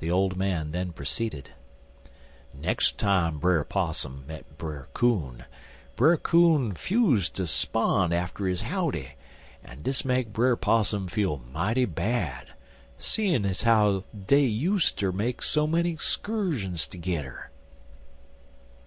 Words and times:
The 0.00 0.10
old 0.10 0.36
man 0.36 0.72
then 0.72 0.92
proceeded: 0.92 1.52
"Nex' 2.52 2.92
time 2.92 3.38
Brer 3.38 3.64
Possum 3.64 4.26
met 4.28 4.58
Brer 4.58 4.88
Coon, 4.92 5.46
Brer 5.96 6.18
Coon 6.18 6.74
'fuse 6.74 7.30
ter 7.30 7.46
'spon' 7.46 8.10
ter 8.10 8.46
his 8.46 8.60
howdy, 8.60 9.12
en 9.64 9.80
dis 9.80 10.04
make 10.04 10.30
Brer 10.30 10.56
Possum 10.56 11.08
feel 11.08 11.38
mighty 11.38 11.86
bad, 11.86 12.48
seein' 12.98 13.46
ez 13.46 13.62
how 13.62 14.04
dey 14.26 14.44
useter 14.44 15.10
make 15.10 15.40
so 15.40 15.66
many 15.66 15.96
'scurshuns 15.96 16.86
tergedder. 16.86 17.50